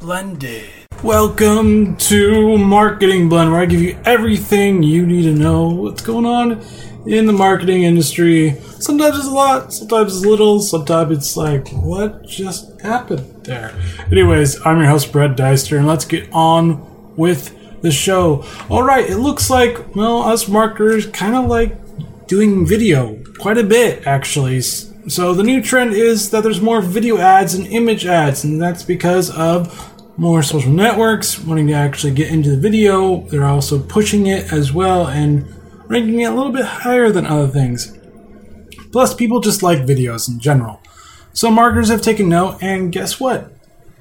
[0.00, 0.70] Blended.
[1.02, 6.24] Welcome to Marketing Blend, where I give you everything you need to know what's going
[6.24, 6.62] on
[7.06, 8.52] in the marketing industry.
[8.78, 13.74] Sometimes it's a lot, sometimes it's little, sometimes it's like, what just happened there?
[14.10, 18.44] Anyways, I'm your host, Brett Deister, and let's get on with the show.
[18.70, 24.06] Alright, it looks like, well, us marketers kind of like doing video quite a bit,
[24.06, 24.62] actually.
[25.08, 28.82] So the new trend is that there's more video ads and image ads, and that's
[28.82, 33.20] because of more social networks wanting to actually get into the video.
[33.28, 35.46] They're also pushing it as well and
[35.86, 37.96] ranking it a little bit higher than other things.
[38.90, 40.80] Plus, people just like videos in general.
[41.32, 43.52] So marketers have taken note, and guess what?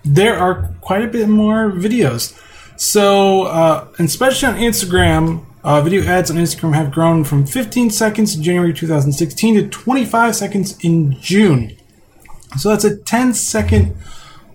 [0.03, 2.39] There are quite a bit more videos.
[2.77, 8.35] So, uh, especially on Instagram, uh, video ads on Instagram have grown from 15 seconds
[8.35, 11.75] in January 2016 to 25 seconds in June.
[12.57, 13.97] So that's a 10 second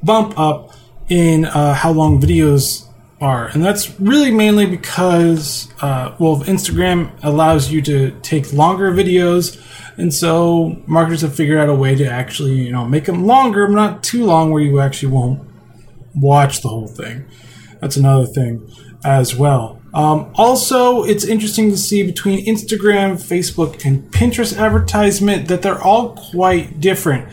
[0.05, 0.72] bump up
[1.08, 2.86] in uh, how long videos
[3.20, 3.48] are.
[3.48, 9.61] And that's really mainly because, uh, well, Instagram allows you to take longer videos.
[9.98, 13.67] And so marketers have figured out a way to actually, you know, make them longer,
[13.67, 15.42] but not too long where you actually won't
[16.14, 17.27] watch the whole thing.
[17.80, 18.72] That's another thing
[19.05, 19.80] as well.
[19.92, 26.14] Um, also, it's interesting to see between Instagram, Facebook, and Pinterest advertisement that they're all
[26.14, 27.28] quite different.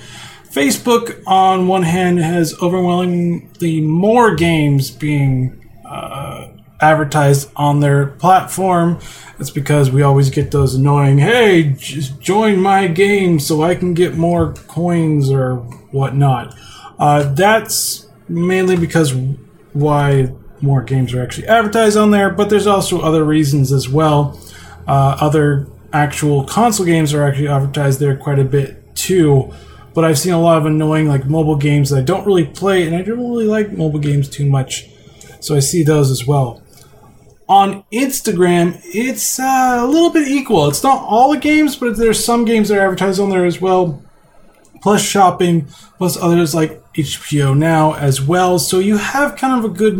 [0.49, 6.47] Facebook, on one hand, has overwhelmingly more games being uh,
[6.81, 8.99] advertised on their platform.
[9.37, 13.93] That's because we always get those annoying, hey, just join my game so I can
[13.93, 15.57] get more coins or
[15.91, 16.55] whatnot.
[16.97, 19.13] Uh, that's mainly because
[19.73, 24.39] why more games are actually advertised on there, but there's also other reasons as well.
[24.87, 29.53] Uh, other actual console games are actually advertised there quite a bit too.
[29.93, 32.85] But I've seen a lot of annoying like mobile games that I don't really play,
[32.85, 34.89] and I don't really like mobile games too much.
[35.39, 36.61] So I see those as well.
[37.49, 40.67] On Instagram, it's uh, a little bit equal.
[40.67, 43.61] It's not all the games, but there's some games that are advertised on there as
[43.61, 44.03] well.
[44.81, 45.67] Plus shopping,
[45.97, 48.59] plus others like HBO Now as well.
[48.59, 49.97] So you have kind of a good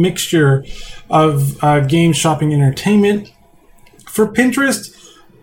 [0.00, 0.64] mixture
[1.10, 3.32] of uh, game shopping entertainment.
[4.06, 4.94] For Pinterest,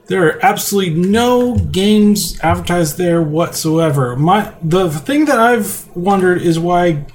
[0.07, 4.16] there are absolutely no games advertised there whatsoever.
[4.16, 7.05] My the thing that I've wondered is why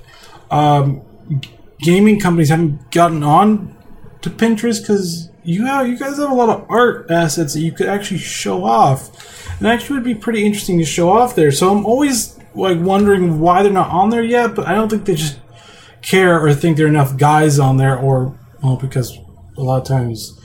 [0.51, 1.03] um,
[1.81, 3.77] gaming companies haven't gotten on
[4.23, 7.73] to Pinterest because you have you guys have a lot of art assets that you
[7.73, 11.53] could actually show off, and actually would be pretty interesting to show off there.
[11.53, 15.05] So I'm always like wondering why they're not on there yet, but I don't think
[15.05, 15.39] they just
[16.03, 19.19] care or think there are enough guys on there, or well, because
[19.57, 20.39] a lot of times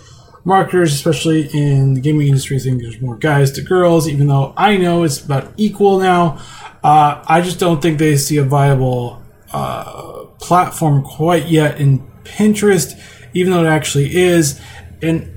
[0.43, 4.07] marketers, especially in the gaming industry, think there's more guys to girls.
[4.07, 6.39] Even though I know it's about equal now,
[6.83, 9.21] uh, I just don't think they see a viable
[9.51, 12.99] uh, platform quite yet in Pinterest,
[13.33, 14.61] even though it actually is.
[15.01, 15.31] And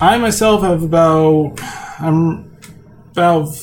[0.00, 1.60] I myself have about
[2.00, 2.56] I'm
[3.12, 3.54] about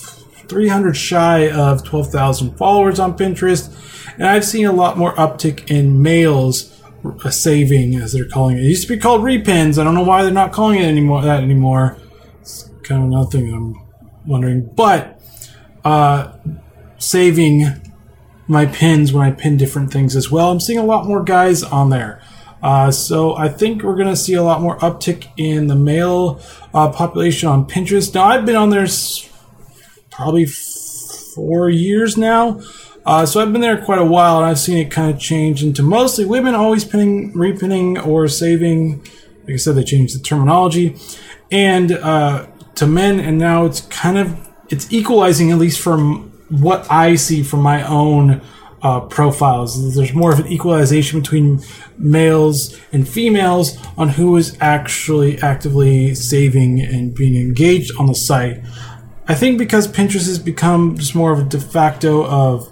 [0.47, 3.74] 300 shy of 12,000 followers on Pinterest
[4.15, 8.61] and I've seen a lot more uptick in males uh, saving, as they're calling it.
[8.61, 9.77] It used to be called repins.
[9.77, 11.97] I don't know why they're not calling it anymore that anymore.
[12.41, 13.75] It's kind of another thing I'm
[14.25, 14.69] wondering.
[14.75, 15.21] But
[15.83, 16.33] uh,
[16.97, 17.65] saving
[18.47, 20.51] my pins when I pin different things as well.
[20.51, 22.21] I'm seeing a lot more guys on there.
[22.61, 26.41] Uh, so I think we're going to see a lot more uptick in the male
[26.73, 28.13] uh, population on Pinterest.
[28.13, 28.87] Now I've been on there
[30.09, 32.61] probably four years now.
[33.05, 35.63] Uh, so I've been there quite a while, and I've seen it kind of change
[35.63, 38.99] into mostly women always pinning, repinning, or saving.
[39.43, 40.97] Like I said, they changed the terminology,
[41.51, 44.35] and uh, to men, and now it's kind of
[44.69, 48.41] it's equalizing at least from what I see from my own
[48.81, 49.95] uh, profiles.
[49.95, 51.61] There's more of an equalization between
[51.97, 58.61] males and females on who is actually actively saving and being engaged on the site.
[59.27, 62.71] I think because Pinterest has become just more of a de facto of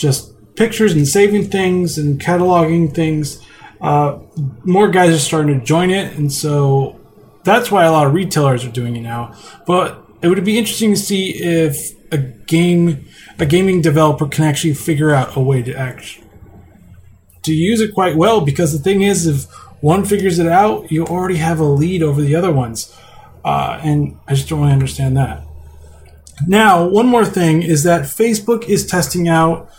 [0.00, 3.44] just pictures and saving things and cataloging things.
[3.80, 4.18] Uh,
[4.64, 6.98] more guys are starting to join it, and so
[7.44, 9.34] that's why a lot of retailers are doing it now.
[9.66, 13.06] But it would be interesting to see if a game,
[13.38, 16.20] a gaming developer can actually figure out a way to act
[17.42, 18.40] to use it quite well.
[18.42, 19.44] Because the thing is, if
[19.80, 22.94] one figures it out, you already have a lead over the other ones,
[23.44, 25.44] uh, and I just don't really understand that.
[26.46, 29.70] Now, one more thing is that Facebook is testing out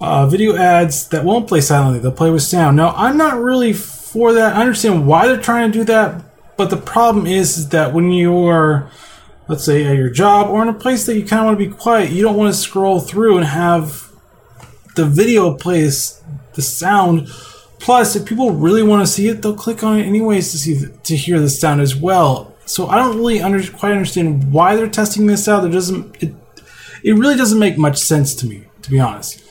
[0.00, 2.76] uh, video ads that won't play silently, they'll play with sound.
[2.76, 4.56] Now, I'm not really for that.
[4.56, 6.22] I understand why they're trying to do that,
[6.56, 8.90] but the problem is, is that when you are
[9.50, 11.68] let's say at your job or in a place that you kind of want to
[11.68, 12.10] be quiet.
[12.10, 14.08] You don't want to scroll through and have
[14.94, 16.22] the video plays
[16.54, 17.26] the sound.
[17.80, 20.86] Plus, if people really want to see it, they'll click on it anyways to see
[21.02, 22.54] to hear the sound as well.
[22.64, 25.64] So I don't really under, quite understand why they're testing this out.
[25.64, 26.32] It doesn't it,
[27.02, 29.42] it really doesn't make much sense to me, to be honest.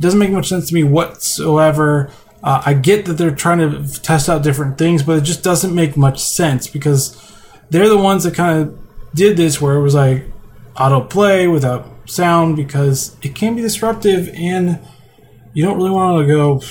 [0.00, 2.10] Doesn't make much sense to me whatsoever.
[2.42, 5.74] Uh, I get that they're trying to test out different things, but it just doesn't
[5.74, 7.16] make much sense because
[7.70, 8.78] they're the ones that kind of
[9.14, 10.24] did this where it was like
[10.76, 14.78] autoplay without sound because it can be disruptive and
[15.52, 16.62] you don't really want to go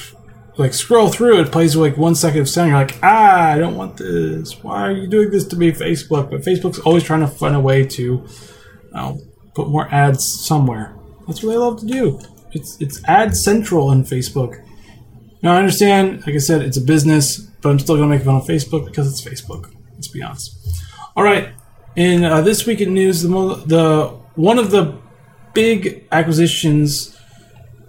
[0.58, 1.52] like scroll through it.
[1.52, 2.70] Plays like one second of sound.
[2.70, 4.64] You're like ah i don't want this.
[4.64, 6.32] Why are you doing this to me facebook?
[6.32, 8.26] But facebook's always trying to find a way to
[8.94, 9.20] know,
[9.54, 10.96] put more ads somewhere.
[11.28, 12.20] That's what they love to do
[12.52, 14.64] it's it's ad central on facebook
[15.42, 18.36] now i understand like i said it's a business but i'm still gonna make fun
[18.36, 20.56] of facebook because it's facebook let's be honest
[21.16, 21.50] all right
[21.96, 24.98] in uh, this week in news the, mo- the one of the
[25.54, 27.18] big acquisitions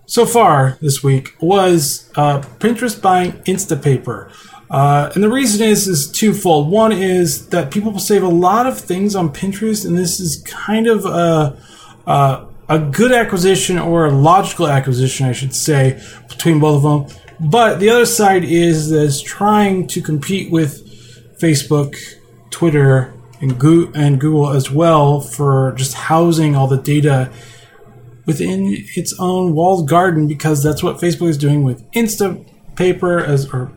[0.08, 4.32] so far this week was uh, Pinterest buying Instapaper.
[4.70, 6.70] Uh, and the reason is is twofold.
[6.70, 10.86] One is that people save a lot of things on Pinterest, and this is kind
[10.86, 11.62] of a,
[12.06, 17.20] a, a good acquisition or a logical acquisition, I should say, between both of them.
[17.40, 20.84] But the other side is that it's trying to compete with
[21.38, 21.96] Facebook,
[22.50, 27.30] Twitter, and Google, as well for just housing all the data
[28.26, 33.72] within its own walled garden because that's what Facebook is doing with Instapaper as or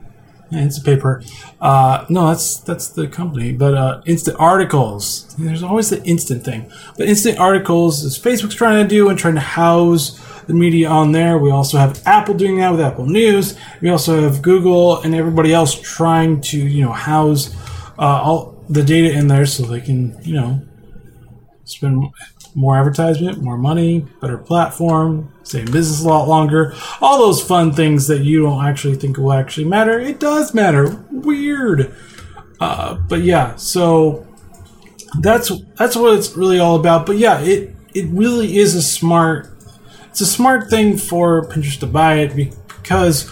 [0.51, 1.25] Instapaper.
[1.59, 5.33] Uh, no, that's that's the company, but uh, Instant Articles.
[5.37, 9.35] There's always the instant thing, but Instant Articles is Facebook's trying to do and trying
[9.35, 11.37] to house the media on there.
[11.37, 13.57] We also have Apple doing that with Apple News.
[13.81, 17.55] We also have Google and everybody else trying to you know house
[17.97, 20.61] uh, all the data in there so they can you know
[21.63, 22.03] spend
[22.53, 26.73] more advertisement, more money, better platform, same business a lot longer.
[27.01, 29.99] All those fun things that you don't actually think will actually matter.
[29.99, 31.05] It does matter.
[31.11, 31.95] Weird.
[32.59, 34.27] Uh, but yeah, so
[35.19, 37.05] that's that's what it's really all about.
[37.05, 39.49] But yeah, it it really is a smart
[40.11, 42.35] it's a smart thing for Pinterest to buy it
[42.67, 43.29] because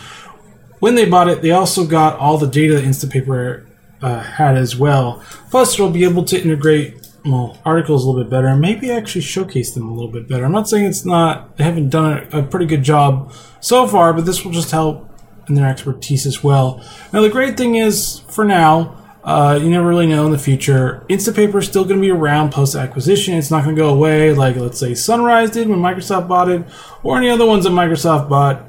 [0.80, 3.68] when they bought it, they also got all the data that Instapaper
[4.02, 5.22] uh, had as well.
[5.52, 9.22] Plus, it'll be able to integrate well, articles a little bit better and maybe actually
[9.22, 10.46] showcase them a little bit better.
[10.46, 14.26] I'm not saying it's not, they haven't done a, pretty good job so far, but
[14.26, 15.10] this will just help
[15.48, 16.84] in their expertise as well.
[17.12, 21.06] Now, the great thing is, for now, uh, you never really know in the future.
[21.10, 23.36] Instapaper is still going to be around post acquisition.
[23.36, 26.66] It's not going to go away like, let's say, Sunrise did when Microsoft bought it,
[27.04, 28.66] or any other ones that Microsoft bought.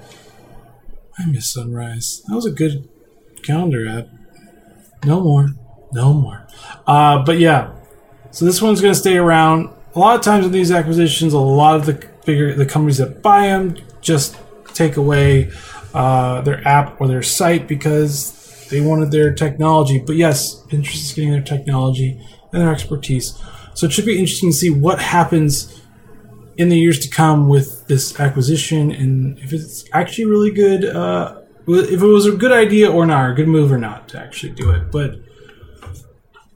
[1.19, 2.23] I miss Sunrise.
[2.27, 2.89] That was a good
[3.43, 4.09] calendar app.
[5.05, 5.51] No more.
[5.93, 6.47] No more.
[6.87, 7.73] Uh, but yeah,
[8.31, 9.71] so this one's going to stay around.
[9.95, 13.23] A lot of times in these acquisitions, a lot of the bigger the companies that
[13.23, 14.39] buy them just
[14.75, 15.51] take away
[15.95, 19.99] uh, their app or their site because they wanted their technology.
[19.99, 22.21] But yes, Pinterest is getting their technology
[22.53, 23.41] and their expertise.
[23.75, 25.81] So it should be interesting to see what happens
[26.57, 30.85] in the years to come with this acquisition and if it's actually really good.
[30.85, 31.37] Uh,
[31.67, 34.19] if it was a good idea or not, or a good move or not to
[34.19, 34.91] actually do it.
[34.91, 35.21] But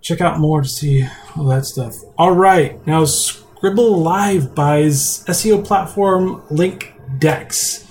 [0.05, 1.97] check out more to see all that stuff.
[2.19, 7.91] All right, now Scribble Live buys SEO platform LinkDex.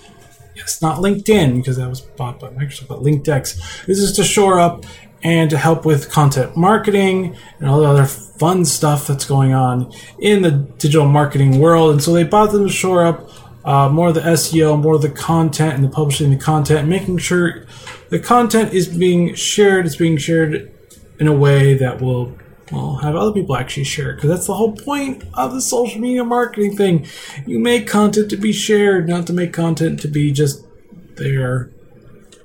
[0.55, 3.85] Yes, not LinkedIn because that was bought by Microsoft, but LinkDex.
[3.87, 4.85] This is to shore up
[5.23, 9.91] and to help with content marketing and all the other fun stuff that's going on
[10.19, 11.91] in the digital marketing world.
[11.93, 13.29] And so they bought them to shore up
[13.65, 17.17] uh, more of the SEO, more of the content, and the publishing the content, making
[17.17, 17.65] sure
[18.09, 19.87] the content is being shared.
[19.87, 20.72] It's being shared
[21.19, 22.35] in a way that will
[22.71, 26.01] well, have other people actually share it because that's the whole point of the social
[26.01, 27.05] media marketing thing.
[27.45, 30.65] You make content to be shared, not to make content to be just
[31.15, 31.71] there.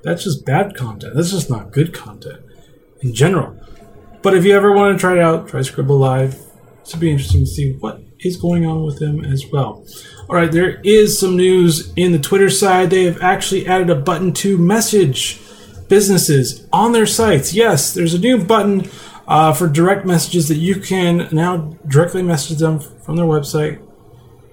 [0.03, 1.15] That's just bad content.
[1.15, 2.41] That's just not good content
[3.01, 3.57] in general.
[4.21, 6.37] But if you ever want to try it out, try Scribble Live.
[6.81, 9.85] It's be interesting to see what is going on with them as well.
[10.29, 12.89] All right, there is some news in the Twitter side.
[12.89, 15.39] They have actually added a button to message
[15.89, 17.53] businesses on their sites.
[17.53, 18.89] Yes, there's a new button
[19.27, 23.85] uh, for direct messages that you can now directly message them from their website.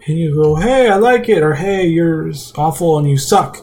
[0.06, 3.58] And you go, hey, I like it, or hey, you're awful and you suck.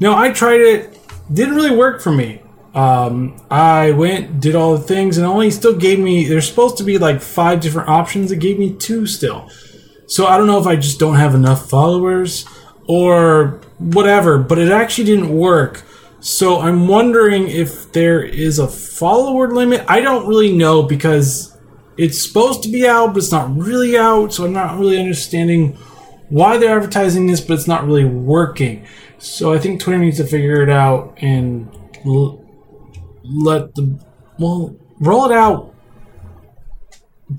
[0.00, 0.98] Now, I tried it,
[1.32, 2.40] didn't really work for me.
[2.74, 6.84] Um, I went, did all the things, and only still gave me, there's supposed to
[6.84, 8.32] be like five different options.
[8.32, 9.48] It gave me two still.
[10.06, 12.44] So I don't know if I just don't have enough followers
[12.88, 15.84] or whatever, but it actually didn't work.
[16.24, 19.84] So I'm wondering if there is a follower limit.
[19.86, 21.54] I don't really know because
[21.98, 24.32] it's supposed to be out, but it's not really out.
[24.32, 25.74] So I'm not really understanding
[26.30, 28.86] why they're advertising this, but it's not really working.
[29.18, 31.68] So I think Twitter needs to figure it out and
[32.06, 32.42] l-
[33.22, 34.02] let the
[34.38, 35.74] well roll it out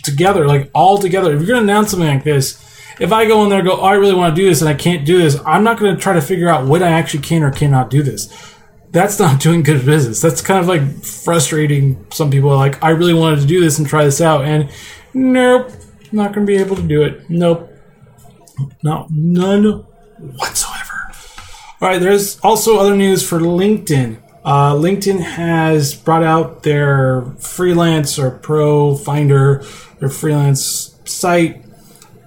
[0.03, 1.33] together, like all together.
[1.33, 2.61] If you're gonna announce something like this,
[2.99, 4.69] if I go in there and go, oh, I really want to do this and
[4.69, 7.41] I can't do this, I'm not gonna try to figure out when I actually can
[7.41, 8.54] or cannot do this.
[8.95, 10.21] That's not doing good business.
[10.21, 12.05] That's kind of like frustrating.
[12.13, 14.69] Some people are like, I really wanted to do this and try this out, and
[15.13, 15.69] nope,
[16.13, 17.29] not gonna be able to do it.
[17.29, 17.69] Nope,
[18.83, 19.83] no, none
[20.37, 21.11] whatsoever.
[21.81, 24.23] All right, there's also other news for LinkedIn.
[24.45, 29.61] Uh, LinkedIn has brought out their freelance or pro finder,
[29.99, 31.65] their freelance site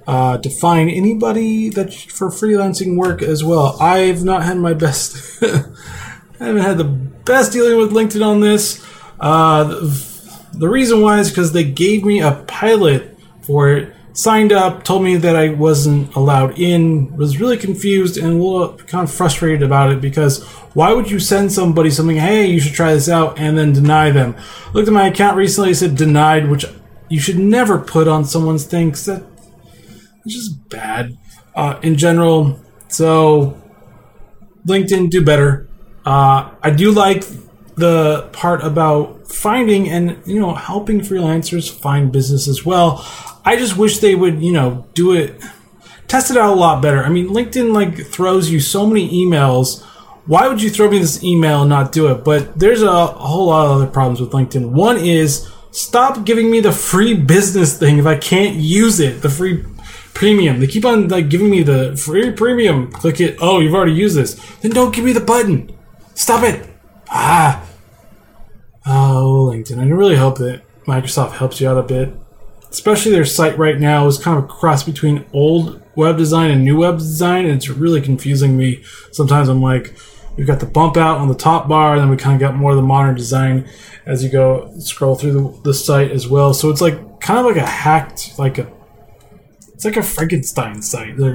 [0.07, 3.75] uh, to find anybody that for freelancing work as well.
[3.81, 5.43] I've not had my best.
[6.41, 8.85] I haven't had the best dealing with LinkedIn on this.
[9.19, 9.65] Uh,
[10.53, 15.03] the, reason why is because they gave me a pilot for it signed up, told
[15.03, 19.63] me that I wasn't allowed in, was really confused and a little kind of frustrated
[19.63, 23.39] about it because why would you send somebody something, hey, you should try this out,
[23.39, 24.37] and then deny them?
[24.73, 26.65] Looked at my account recently, it said denied, which
[27.09, 29.25] you should never put on someone's thing because that,
[30.25, 31.17] it's just bad
[31.55, 32.61] uh, in general.
[32.89, 33.61] So,
[34.67, 35.68] LinkedIn, do better.
[36.05, 37.25] Uh, I do like
[37.77, 43.05] the part about finding and you know helping freelancers find business as well.
[43.45, 45.41] I just wish they would, you know, do it,
[46.07, 47.03] test it out a lot better.
[47.03, 49.83] I mean, LinkedIn like throws you so many emails.
[50.27, 52.25] Why would you throw me this email and not do it?
[52.25, 54.71] But there's a, a whole lot of other problems with LinkedIn.
[54.71, 59.23] One is stop giving me the free business thing if I can't use it.
[59.23, 59.65] The free
[60.13, 60.61] premium.
[60.61, 62.91] They keep on like giving me the free premium.
[62.93, 63.39] Click it.
[63.41, 64.35] Oh, you've already used this.
[64.61, 65.78] Then don't give me the button.
[66.19, 66.69] Stop it.
[67.09, 67.65] Ah.
[68.87, 69.79] Oh, LinkedIn.
[69.79, 72.15] I really hope that Microsoft helps you out a bit
[72.71, 76.65] especially their site right now is kind of a cross between old web design and
[76.65, 78.83] new web design, and it's really confusing me.
[79.13, 79.97] Sometimes I'm like,
[80.37, 82.57] we've got the bump out on the top bar, and then we kind of got
[82.57, 83.69] more of the modern design
[84.07, 86.55] as you go scroll through the, the site as well.
[86.55, 88.71] So it's like kind of like a hacked, like a
[89.75, 91.17] it's like a Frankenstein site.
[91.19, 91.35] Like,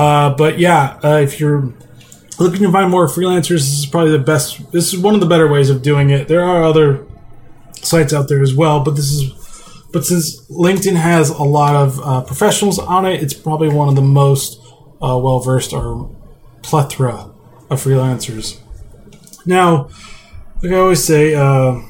[0.00, 1.74] uh, but yeah, uh, if you're
[2.38, 4.72] looking to find more freelancers, this is probably the best.
[4.72, 6.26] This is one of the better ways of doing it.
[6.26, 7.06] There are other
[7.74, 8.80] sites out there as well.
[8.82, 13.34] But this is, but since LinkedIn has a lot of uh, professionals on it, it's
[13.34, 14.58] probably one of the most
[15.02, 16.10] uh, well versed or
[16.62, 17.30] plethora
[17.68, 18.58] of freelancers.
[19.44, 19.90] Now,
[20.62, 21.82] like I always say, uh,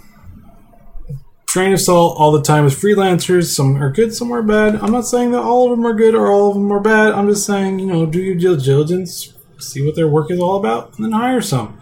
[1.50, 3.54] train of salt all the time with freelancers.
[3.54, 4.76] Some are good, some are bad.
[4.76, 7.12] I'm not saying that all of them are good or all of them are bad.
[7.12, 10.56] I'm just saying, you know, do your due diligence, see what their work is all
[10.56, 11.80] about, and then hire some.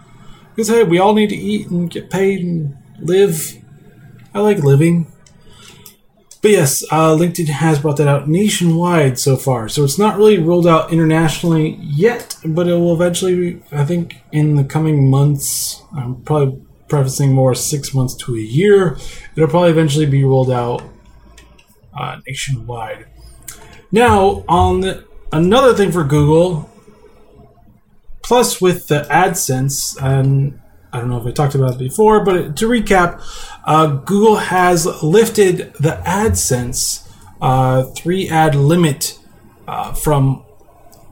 [0.49, 3.59] Because hey, we all need to eat and get paid and live
[4.33, 5.11] I like living.
[6.41, 9.67] But yes, uh, LinkedIn has brought that out nationwide so far.
[9.67, 14.55] So it's not really rolled out internationally yet, but it will eventually, I think, in
[14.55, 18.97] the coming months, I'm probably prefacing more six months to a year,
[19.35, 20.83] it'll probably eventually be rolled out
[21.97, 23.05] uh, nationwide.
[23.91, 26.69] Now, on the, another thing for Google,
[28.23, 30.59] plus with the AdSense, and
[30.91, 33.21] I don't know if I talked about it before, but to recap,
[33.65, 37.07] uh, Google has lifted the AdSense
[37.41, 39.17] uh, three ad limit
[39.67, 40.43] uh, from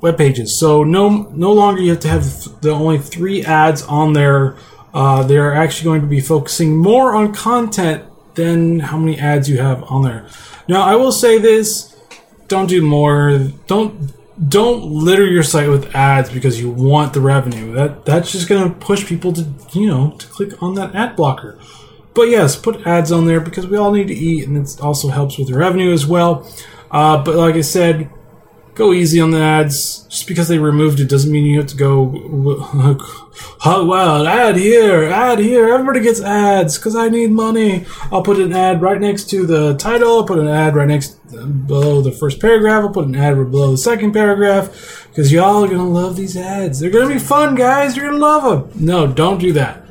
[0.02, 0.60] web pages.
[0.60, 4.58] So no, no longer you have to have the only three ads on there.
[4.98, 9.60] Uh, they're actually going to be focusing more on content than how many ads you
[9.60, 10.27] have on there.
[10.68, 11.96] Now, I will say this:
[12.48, 13.38] don't do more.
[13.68, 14.12] Don't
[14.50, 17.74] don't litter your site with ads because you want the revenue.
[17.74, 21.16] That that's just going to push people to you know to click on that ad
[21.16, 21.60] blocker.
[22.16, 25.10] But yes, put ads on there because we all need to eat, and it also
[25.10, 26.51] helps with the revenue as well.
[26.89, 28.10] Uh, but like I said,
[28.78, 30.04] go easy on the ads.
[30.04, 32.14] Just because they removed it doesn't mean you have to go.
[33.66, 35.72] Oh well, ad here, ad here.
[35.72, 37.86] Everybody gets ads because I need money.
[38.12, 40.18] I'll put an ad right next to the title.
[40.18, 41.10] I'll put an ad right next
[41.68, 42.84] below the first paragraph.
[42.84, 46.38] I'll put an ad right below the second paragraph because y'all are gonna love these
[46.38, 46.80] ads.
[46.80, 47.96] They're gonna be fun, guys.
[47.96, 48.86] You're gonna love them.
[48.86, 49.84] No, don't do that.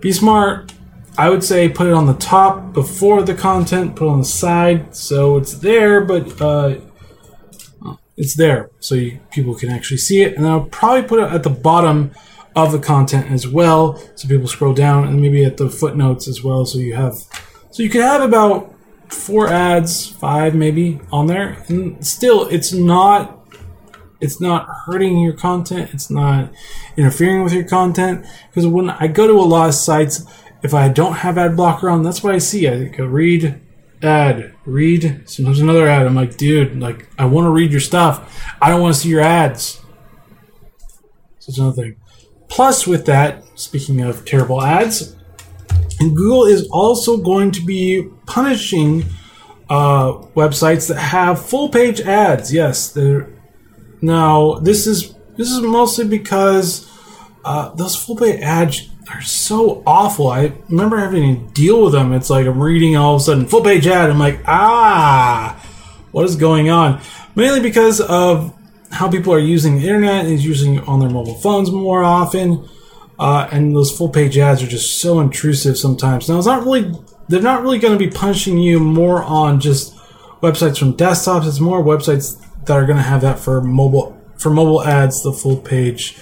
[0.00, 0.72] Be smart.
[1.18, 3.96] I would say put it on the top before the content.
[3.96, 6.40] Put it on the side so it's there, but.
[6.40, 6.76] Uh,
[8.16, 10.36] it's there so you, people can actually see it.
[10.36, 12.12] And I'll probably put it at the bottom
[12.54, 16.42] of the content as well, so people scroll down, and maybe at the footnotes as
[16.42, 17.14] well, so you have,
[17.70, 18.74] so you can have about
[19.08, 23.46] four ads, five maybe on there, and still it's not,
[24.22, 26.50] it's not hurting your content, it's not
[26.96, 30.24] interfering with your content, because when I go to a lot of sites,
[30.62, 32.66] if I don't have ad blocker on, that's what I see.
[32.66, 33.60] I go read
[34.02, 35.22] ad, read.
[35.28, 36.06] Sometimes another ad.
[36.06, 38.42] I'm like, dude, like I want to read your stuff.
[38.60, 39.80] I don't want to see your ads.
[41.38, 41.96] So it's another thing.
[42.48, 45.16] Plus, with that, speaking of terrible ads,
[45.98, 49.04] Google is also going to be punishing
[49.68, 52.52] uh, websites that have full page ads.
[52.52, 53.32] Yes, they're
[54.02, 56.90] now this is this is mostly because
[57.44, 60.28] uh, those full page ads are so awful.
[60.28, 62.12] I remember having to deal with them.
[62.12, 64.10] It's like I'm reading all of a sudden full page ad.
[64.10, 65.60] I'm like, ah,
[66.12, 67.00] what is going on?
[67.34, 68.52] Mainly because of
[68.90, 72.68] how people are using the internet and using on their mobile phones more often.
[73.18, 76.28] Uh, and those full page ads are just so intrusive sometimes.
[76.28, 76.92] Now it's not really
[77.28, 79.96] they're not really going to be punishing you more on just
[80.42, 81.46] websites from desktops.
[81.46, 85.32] It's more websites that are going to have that for mobile for mobile ads, the
[85.32, 86.18] full page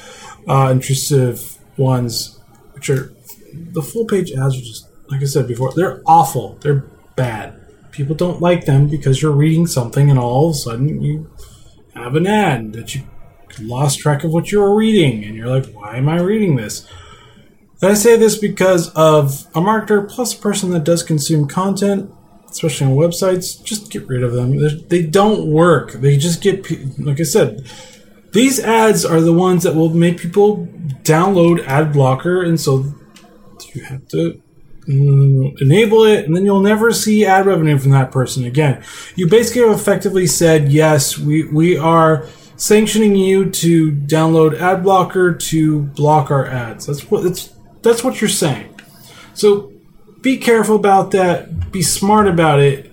[0.47, 2.39] uh, intrusive ones,
[2.87, 6.59] the full page ads are just like I said before, they're awful.
[6.61, 6.85] They're
[7.17, 7.61] bad.
[7.91, 11.31] People don't like them because you're reading something and all of a sudden you
[11.95, 13.03] have an ad that you
[13.61, 16.89] lost track of what you were reading and you're like, why am I reading this?
[17.81, 22.11] And I say this because of a marketer plus a person that does consume content,
[22.51, 23.63] especially on websites.
[23.63, 24.59] Just get rid of them.
[24.89, 25.93] They don't work.
[25.93, 27.71] They just get, like I said,
[28.35, 30.67] these ads are the ones that will make people
[31.03, 32.85] download ad blocker, and so
[33.73, 34.43] you have to
[34.89, 38.83] mm, enable it, and then you'll never see ad revenue from that person again.
[39.15, 42.27] You basically have effectively said, yes, we, we are
[42.57, 46.87] sanctioning you to download ad blocker to block our ads.
[46.87, 48.81] That's what it's that's what you're saying.
[49.35, 49.73] So
[50.23, 51.71] be careful about that.
[51.71, 52.91] Be smart about it.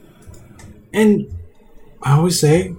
[0.93, 1.35] And
[2.03, 2.75] I always say,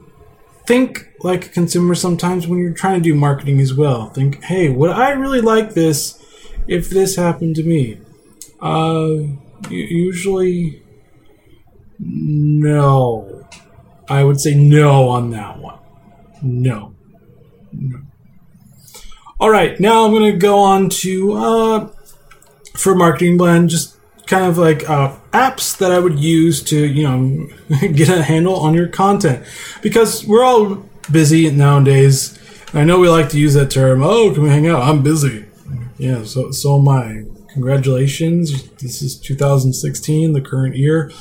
[0.66, 4.10] think like a consumer sometimes when you're trying to do marketing as well.
[4.10, 6.22] Think, hey, would I really like this
[6.66, 8.00] if this happened to me?
[8.60, 9.36] Uh,
[9.70, 10.82] usually,
[11.98, 13.48] no.
[14.08, 15.78] I would say no on that one.
[16.42, 16.94] No.
[17.72, 18.00] No.
[19.40, 21.88] All right, now I'm going to go on to uh,
[22.76, 23.96] for Marketing Blend, just
[24.26, 27.48] kind of like uh, apps that I would use to, you know,
[27.92, 29.44] get a handle on your content.
[29.82, 32.38] Because we're all busy nowadays.
[32.74, 34.02] I know we like to use that term.
[34.02, 34.82] Oh, can we hang out?
[34.82, 35.44] I'm busy.
[35.98, 37.24] Yeah, so so am I.
[37.52, 38.70] Congratulations.
[38.72, 41.12] This is 2016, the current year.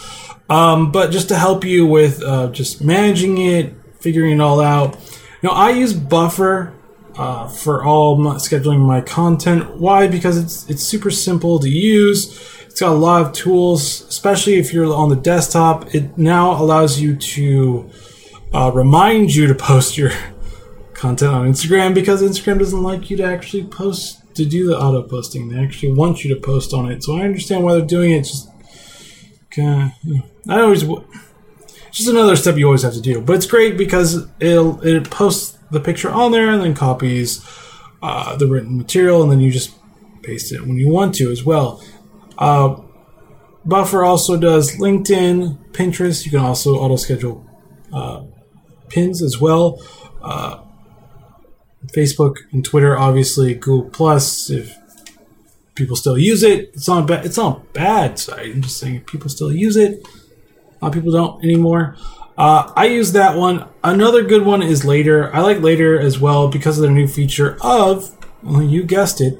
[0.50, 4.98] Um, but just to help you with uh, just managing it, figuring it all out.
[5.44, 6.74] Now, I use Buffer
[7.18, 9.76] uh, for all my, scheduling my content.
[9.78, 10.08] Why?
[10.08, 12.28] Because it's it's super simple to use.
[12.66, 15.94] It's got a lot of tools, especially if you're on the desktop.
[15.94, 17.90] It now allows you to
[18.54, 20.12] uh, remind you to post your
[20.94, 25.04] content on Instagram because Instagram doesn't like you to actually post to do the auto
[25.04, 25.50] posting.
[25.50, 27.04] They actually want you to post on it.
[27.04, 28.24] So I understand why they're doing it.
[28.24, 28.50] Just
[29.50, 30.84] kind of, I always
[31.92, 33.22] just another step you always have to do.
[33.22, 37.46] But it's great because it'll it posts the picture on there and then copies
[38.02, 39.76] uh, the written material, and then you just
[40.24, 41.84] paste it when you want to as well.
[42.38, 42.82] Uh,
[43.64, 46.26] Buffer also does LinkedIn, Pinterest.
[46.26, 47.46] You can also auto schedule
[47.94, 48.24] uh,
[48.92, 49.82] pins as well.
[50.22, 50.62] Uh,
[51.88, 54.50] Facebook and Twitter, obviously Google Plus.
[54.50, 54.78] If
[55.76, 57.26] people still use it, it's not bad.
[57.26, 58.22] It's not bad.
[58.32, 60.06] I'm just saying people still use it.
[60.82, 61.96] A lot of people don't anymore.
[62.38, 63.68] Uh, I use that one.
[63.84, 65.34] Another good one is Later.
[65.36, 69.40] I like Later as well because of their new feature of, well, you guessed it,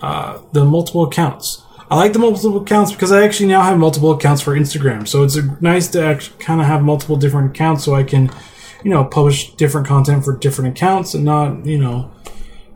[0.00, 1.62] uh, the multiple accounts.
[1.90, 5.08] I like the multiple accounts because I actually now have multiple accounts for Instagram.
[5.08, 8.30] So it's nice to actually kind of have multiple different accounts so I can,
[8.84, 12.10] you know, publish different content for different accounts and not, you know,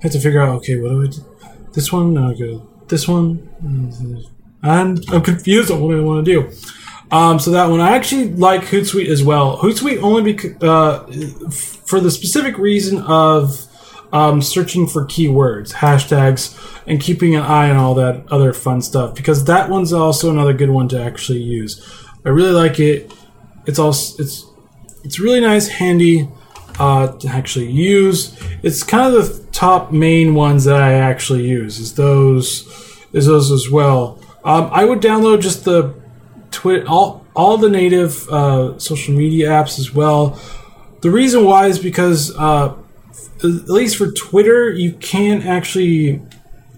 [0.02, 1.24] have to figure out, okay, what do I do?
[1.72, 2.14] This one?
[2.14, 3.48] No, go this one.
[4.62, 6.52] And I'm confused on what I want to do.
[7.10, 9.58] Um, so that one, I actually like Hootsuite as well.
[9.58, 11.04] Hootsuite only because uh,
[11.50, 13.66] for the specific reason of
[14.12, 19.14] um, searching for keywords, hashtags, and keeping an eye on all that other fun stuff.
[19.14, 21.82] Because that one's also another good one to actually use.
[22.24, 23.12] I really like it.
[23.66, 24.46] It's also it's
[25.04, 26.28] it's really nice, handy
[26.78, 28.36] uh, to actually use.
[28.62, 31.78] It's kind of the top main ones that I actually use.
[31.78, 32.68] Is those
[33.12, 34.18] is those as well.
[34.44, 35.94] Um, I would download just the
[36.86, 40.40] all all the native uh, social media apps as well.
[41.00, 42.74] The reason why is because uh,
[43.38, 46.22] at least for Twitter, you can't actually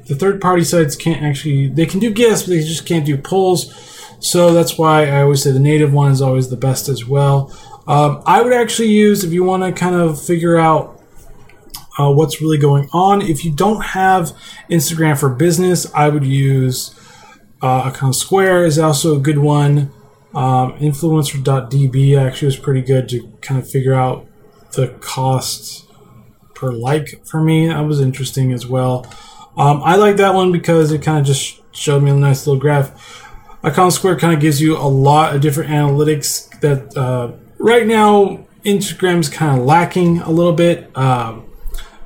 [0.07, 3.17] the third party sites can't actually they can do guests, but they just can't do
[3.17, 3.73] polls.
[4.21, 7.53] So that's why I always say the native one is always the best as well.
[7.87, 11.03] Um, I would actually use if you want to kind of figure out
[11.99, 13.23] uh, what's really going on.
[13.23, 14.33] If you don't have
[14.71, 16.95] Instagram for business, I would use
[17.63, 19.91] Uh, Iconosquare is also a good one.
[20.35, 24.27] Um, InfluencerDB actually was pretty good to kind of figure out
[24.73, 25.87] the cost
[26.55, 27.69] per like for me.
[27.69, 29.07] That was interesting as well.
[29.57, 32.61] Um, I like that one because it kind of just showed me a nice little
[32.61, 32.91] graph.
[33.63, 37.33] Iconosquare kind of gives you a lot of different analytics that uh,
[37.65, 40.95] right now Instagram's kind of lacking a little bit.
[40.97, 41.51] Um,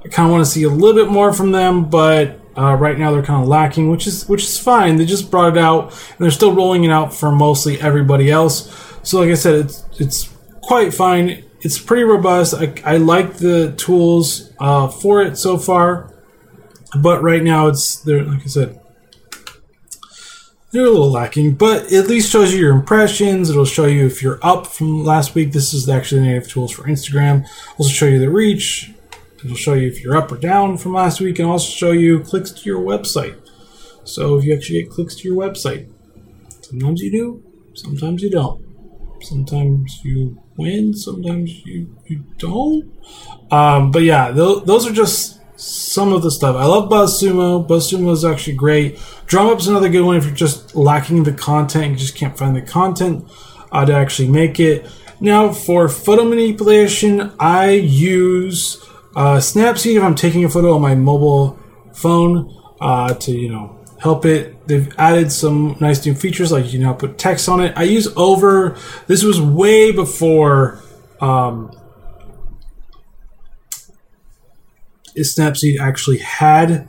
[0.05, 2.97] I kind of want to see a little bit more from them, but uh, right
[2.97, 4.97] now they're kind of lacking, which is which is fine.
[4.97, 8.73] They just brought it out, and they're still rolling it out for mostly everybody else.
[9.03, 11.45] So, like I said, it's it's quite fine.
[11.61, 12.55] It's pretty robust.
[12.55, 16.15] I, I like the tools uh, for it so far,
[17.01, 18.23] but right now it's there.
[18.23, 18.81] Like I said,
[20.71, 23.49] they're a little lacking, but at least shows you your impressions.
[23.49, 25.53] It'll show you if you're up from last week.
[25.53, 27.47] This is actually the native tools for Instagram.
[27.79, 28.93] Also show you the reach,
[29.45, 32.21] It'll show you if you're up or down from last week and also show you
[32.21, 33.39] clicks to your website.
[34.05, 35.89] So if you actually get clicks to your website,
[36.63, 37.43] sometimes you do,
[37.75, 38.65] sometimes you don't.
[39.23, 42.93] Sometimes you win, sometimes you, you don't.
[43.53, 46.57] Um, but yeah, th- those are just some of the stuff.
[46.57, 47.67] I love BuzzSumo.
[47.67, 48.99] BuzzSumo is actually great.
[49.29, 52.63] DrumUp's another good one if you're just lacking the content, you just can't find the
[52.63, 53.31] content
[53.71, 54.91] uh, to actually make it.
[55.21, 58.83] Now, for photo manipulation, I use
[59.15, 61.59] uh, Snapseed, if I'm taking a photo on my mobile
[61.93, 64.67] phone uh, to, you know, help it.
[64.67, 67.77] They've added some nice new features like you can now put text on it.
[67.77, 68.79] I use Over.
[69.09, 70.81] This was way before
[71.21, 71.73] um,
[75.17, 76.89] Snapseed actually had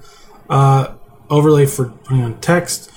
[0.50, 0.96] uh,
[1.30, 2.92] overlay for putting on text.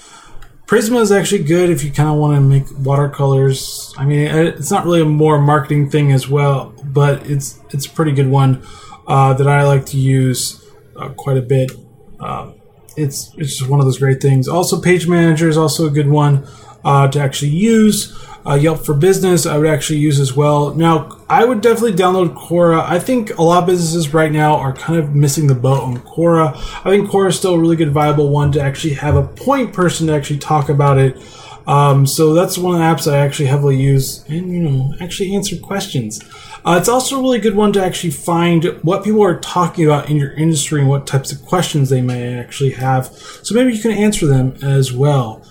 [0.66, 3.95] Prisma is actually good if you kind of want to make watercolors.
[3.99, 7.90] I mean, it's not really a more marketing thing as well, but it's it's a
[7.90, 8.64] pretty good one
[9.07, 10.64] uh, that I like to use
[10.97, 11.73] uh, quite a bit.
[12.18, 12.53] Uh,
[12.97, 14.49] it's it's just one of those great things.
[14.49, 16.47] Also, Page Manager is also a good one
[16.85, 18.16] uh, to actually use.
[18.45, 20.75] Uh, Yelp for Business, I would actually use as well.
[20.75, 22.83] Now, I would definitely download Quora.
[22.83, 25.99] I think a lot of businesses right now are kind of missing the boat on
[25.99, 26.55] Quora.
[26.85, 29.73] I think Quora is still a really good, viable one to actually have a point
[29.73, 31.17] person to actually talk about it.
[31.67, 35.35] Um, so that's one of the apps I actually heavily use and, you know, actually
[35.37, 36.21] answer questions.
[36.65, 40.11] Uh, it's also a really good one to actually find what people are talking about
[40.11, 43.07] in your industry and what types of questions they may actually have.
[43.43, 45.42] So maybe you can answer them as well.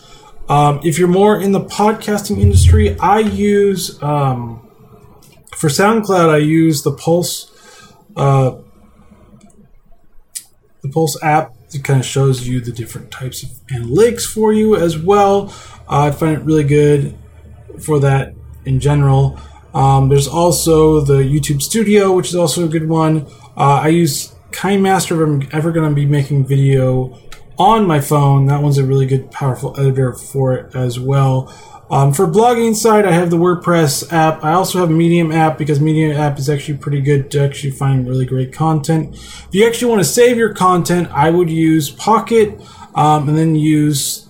[0.52, 4.70] Um, if you're more in the podcasting industry, I use um,
[5.56, 6.28] for SoundCloud.
[6.28, 7.50] I use the Pulse,
[8.18, 8.58] uh,
[10.82, 11.54] the Pulse app.
[11.74, 15.54] It kind of shows you the different types of analytics for you as well.
[15.88, 17.18] Uh, I find it really good
[17.80, 18.34] for that
[18.66, 19.40] in general.
[19.74, 23.26] Um, there's also the YouTube Studio, which is also a good one.
[23.56, 27.18] Uh, I use KineMaster if I'm ever going to be making video
[27.58, 28.46] on my phone.
[28.46, 31.54] That one's a really good, powerful editor for it as well.
[31.90, 34.44] Um, for blogging side, I have the WordPress app.
[34.44, 38.08] I also have Medium app because Medium app is actually pretty good to actually find
[38.08, 39.16] really great content.
[39.16, 42.62] If you actually want to save your content, I would use Pocket
[42.96, 44.30] um, and then use,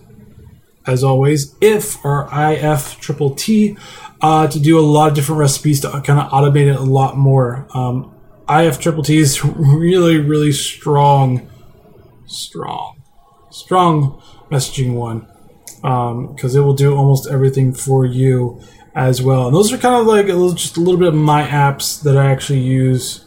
[0.88, 3.78] as always, if or if triple T
[4.22, 7.18] uh, to do a lot of different recipes to kind of automate it a lot
[7.18, 7.68] more.
[7.74, 8.16] Um,
[8.50, 11.50] IF Triple T is really, really strong,
[12.26, 13.01] strong,
[13.52, 15.28] strong messaging one
[15.82, 18.62] because um, it will do almost everything for you
[18.94, 19.48] as well.
[19.48, 22.02] And those are kind of like a little, just a little bit of my apps
[22.04, 23.26] that I actually use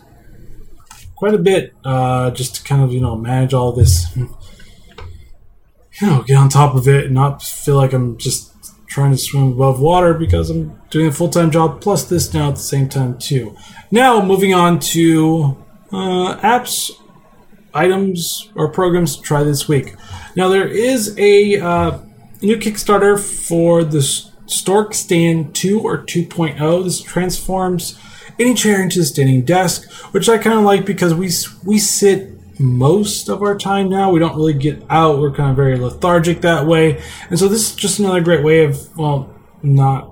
[1.17, 4.07] quite a bit uh, just to kind of you know manage all this.
[6.01, 8.53] You know, get on top of it and not feel like I'm just
[8.89, 12.49] trying to swim above water because I'm doing a full time job plus this now
[12.49, 13.57] at the same time too.
[13.93, 15.57] Now moving on to
[15.93, 16.91] uh, apps,
[17.75, 19.95] items, or programs to try this week.
[20.37, 21.99] Now there is a uh,
[22.43, 24.03] new Kickstarter for the
[24.47, 26.85] Stork Stand 2 or 2.0.
[26.85, 27.99] This transforms
[28.39, 31.31] any chair into a standing desk, which I kind of like because we
[31.65, 34.11] we sit most of our time now.
[34.11, 35.19] We don't really get out.
[35.19, 37.03] We're kind of very lethargic that way.
[37.31, 40.11] And so this is just another great way of, well, not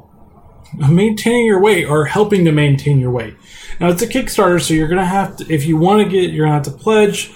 [0.76, 3.34] maintaining your weight or helping to maintain your weight.
[3.78, 6.46] Now it's a Kickstarter, so you're gonna have to, if you want to get, you're
[6.46, 7.32] gonna have to pledge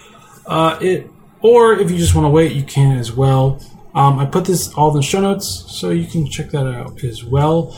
[0.46, 3.60] uh, it, or if you just want to wait, you can as well.
[3.94, 7.02] Um, I put this all in the show notes, so you can check that out
[7.02, 7.76] as well.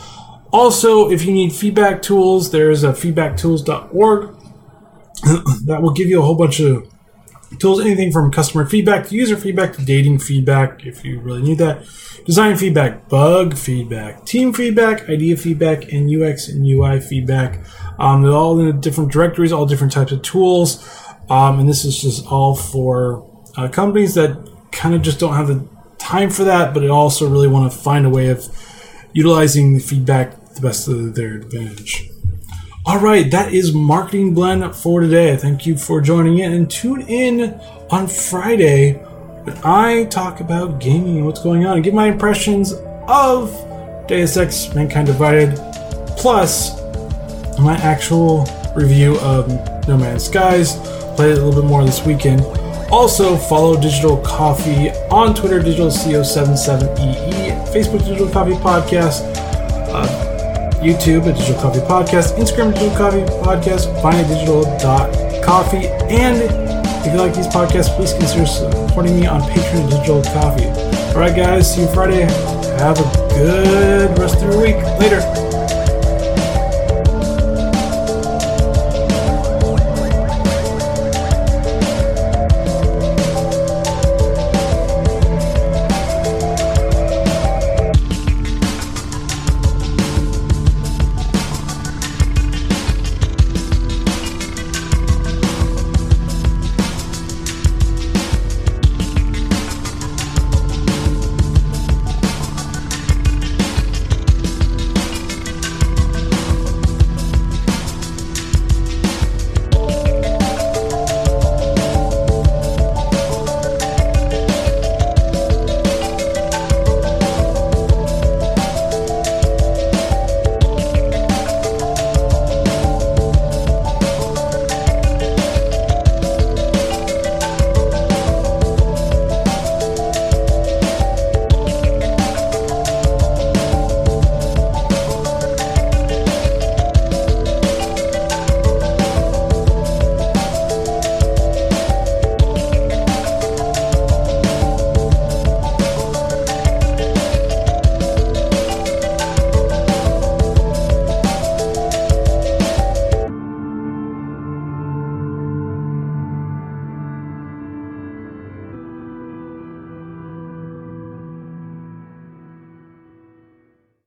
[0.51, 4.35] Also, if you need feedback tools, there is a feedbacktools.org
[5.65, 6.91] that will give you a whole bunch of
[7.57, 11.57] tools, anything from customer feedback to user feedback to dating feedback, if you really need
[11.57, 11.83] that,
[12.25, 17.59] design feedback, bug feedback, team feedback, idea feedback, and UX and UI feedback.
[17.97, 20.83] Um, they're all in the different directories, all different types of tools.
[21.29, 25.47] Um, and this is just all for uh, companies that kind of just don't have
[25.47, 28.47] the time for that, but also really want to find a way of
[29.13, 32.09] utilizing the feedback to the best of their advantage.
[32.85, 35.35] All right, that is Marketing Blend for today.
[35.35, 37.59] Thank you for joining in and tune in
[37.91, 42.73] on Friday when I talk about gaming and what's going on and give my impressions
[43.07, 43.51] of
[44.07, 45.55] Deus Ex Mankind Divided,
[46.17, 46.79] plus
[47.59, 49.47] my actual review of
[49.87, 50.77] No Man's Skies.
[51.19, 52.39] Played it a little bit more this weekend.
[52.93, 59.23] Also, follow Digital Coffee on Twitter, DigitalCO77EE, Facebook Digital Coffee Podcast,
[59.91, 66.37] uh, YouTube at Digital Coffee Podcast, Instagram Digital Coffee Podcast, find at digital.coffee, and
[67.05, 70.67] if you like these podcasts, please consider supporting me on Patreon Digital Coffee.
[71.13, 72.21] All right, guys, see you Friday.
[72.79, 73.03] Have a
[73.35, 74.77] good rest of your week.
[75.01, 75.19] Later.